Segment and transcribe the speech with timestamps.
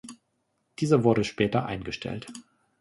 [0.79, 2.25] Dieser wurde später eingestellt.